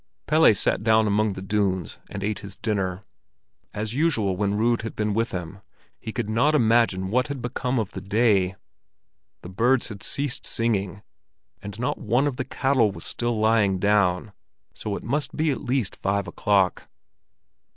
Pelle 0.25 0.55
sat 0.55 0.83
down 0.83 1.05
among 1.05 1.33
the 1.33 1.43
dunes 1.43 1.99
and 2.09 2.23
ate 2.23 2.39
his 2.39 2.55
dinner. 2.55 3.03
As 3.71 3.93
usual 3.93 4.35
when 4.35 4.55
Rud 4.55 4.81
had 4.81 4.95
been 4.95 5.13
with 5.13 5.31
him, 5.31 5.59
he 5.99 6.11
could 6.11 6.27
not 6.27 6.55
imagine 6.55 7.11
what 7.11 7.27
had 7.27 7.39
become 7.39 7.77
of 7.77 7.91
the 7.91 8.01
day. 8.01 8.55
The 9.43 9.49
birds 9.49 9.89
had 9.89 10.01
ceased 10.01 10.43
singing, 10.43 11.03
and 11.61 11.77
not 11.79 11.99
one 11.99 12.25
of 12.25 12.37
the 12.37 12.45
cattle 12.45 12.91
was 12.91 13.05
still 13.05 13.37
lying 13.37 13.77
down, 13.77 14.33
so 14.73 14.95
it 14.95 15.03
must 15.03 15.37
be 15.37 15.51
at 15.51 15.61
least 15.61 15.95
five 15.95 16.27
o'clock. 16.27 16.87